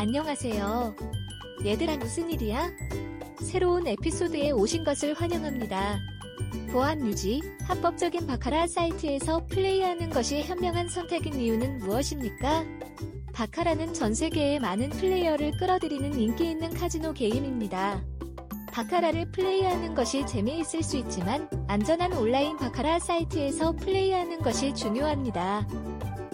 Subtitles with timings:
[0.00, 0.96] 안녕하세요.
[1.62, 2.70] 얘들아 무슨 일이야?
[3.42, 5.98] 새로운 에피소드에 오신 것을 환영합니다.
[6.72, 12.64] 보안 유지, 합법적인 바카라 사이트에서 플레이하는 것이 현명한 선택인 이유는 무엇입니까?
[13.34, 18.02] 바카라는 전 세계의 많은 플레이어를 끌어들이는 인기 있는 카지노 게임입니다.
[18.72, 25.66] 바카라를 플레이하는 것이 재미있을 수 있지만 안전한 온라인 바카라 사이트에서 플레이하는 것이 중요합니다.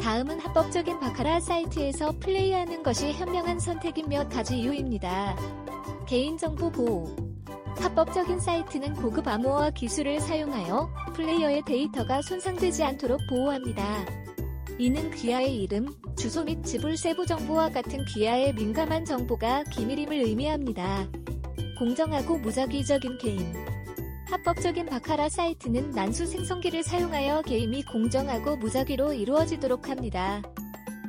[0.06, 5.36] 다음은 합법적인 바카라 사이트에서 플레이하는 것이 현명한 선택인 몇 가지 이유입니다.
[6.06, 7.16] 개인정보 보호.
[7.76, 14.06] 합법적인 사이트는 고급 암호화 기술을 사용하여 플레이어의 데이터가 손상되지 않도록 보호합니다.
[14.78, 21.08] 이는 귀하의 이름, 주소 및 지불 세부 정보와 같은 귀하의 민감한 정보가 기밀임을 의미합니다.
[21.80, 23.75] 공정하고 무작위적인 게임.
[24.26, 30.42] 합법적인 바카라 사이트는 난수 생성기를 사용하여 게임이 공정하고 무작위로 이루어지도록 합니다.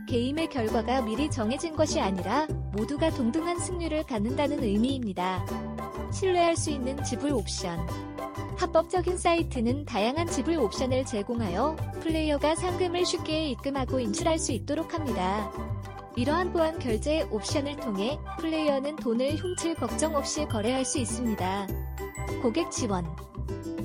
[0.08, 5.46] 게임의 결과가 미리 정해진 것이 아니라 모두가 동등한 승률을 갖는다는 의미입니다.
[6.14, 7.80] 신뢰할 수 있는 지불 옵션.
[8.58, 15.52] 합법적인 사이트는 다양한 지불 옵션을 제공하여 플레이어가 상금을 쉽게 입금하고 인출할 수 있도록 합니다.
[16.16, 21.68] 이러한 보안 결제 옵션을 통해 플레이어는 돈을 훔칠 걱정 없이 거래할 수 있습니다.
[22.42, 23.06] 고객 지원.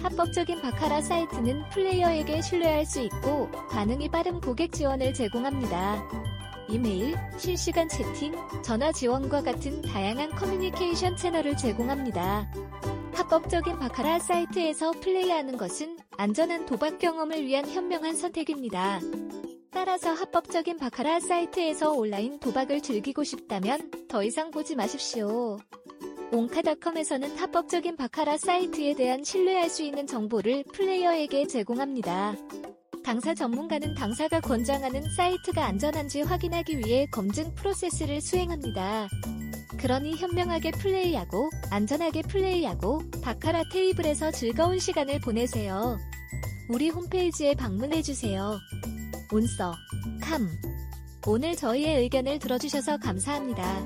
[0.03, 6.03] 합법적인 바카라 사이트는 플레이어에게 신뢰할 수 있고 반응이 빠른 고객 지원을 제공합니다.
[6.69, 12.51] 이메일, 실시간 채팅, 전화 지원과 같은 다양한 커뮤니케이션 채널을 제공합니다.
[13.15, 19.01] 합법적인 바카라 사이트에서 플레이하는 것은 안전한 도박 경험을 위한 현명한 선택입니다.
[19.71, 25.59] 따라서 합법적인 바카라 사이트에서 온라인 도박을 즐기고 싶다면 더 이상 보지 마십시오.
[26.33, 32.35] 옹카닷컴에서는 합법적인 바카라 사이트에 대한 신뢰할 수 있는 정보를 플레이어에게 제공합니다.
[33.05, 39.09] 당사 전문가는 당사가 권장하는 사이트가 안전한지 확인하기 위해 검증 프로세스를 수행합니다.
[39.79, 45.99] 그러니 현명하게 플레이하고 안전하게 플레이하고 바카라 테이블에서 즐거운 시간을 보내세요.
[46.71, 48.59] 우리 홈페이지에 방문해 주세요.
[49.31, 49.75] 온서,
[50.23, 50.49] 캄.
[51.27, 53.81] 오늘 저희의 의견을 들어주셔서 감사합니다.